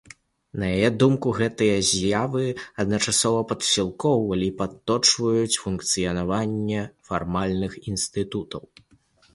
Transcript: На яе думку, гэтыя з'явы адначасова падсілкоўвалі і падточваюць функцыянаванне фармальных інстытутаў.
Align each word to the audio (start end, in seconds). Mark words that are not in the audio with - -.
На 0.61 0.65
яе 0.75 0.87
думку, 1.01 1.33
гэтыя 1.39 1.75
з'явы 1.89 2.45
адначасова 2.85 3.41
падсілкоўвалі 3.51 4.45
і 4.53 4.55
падточваюць 4.63 5.59
функцыянаванне 5.67 6.81
фармальных 7.11 7.71
інстытутаў. 7.91 8.63